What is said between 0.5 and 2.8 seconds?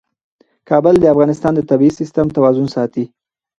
کابل د افغانستان د طبعي سیسټم توازن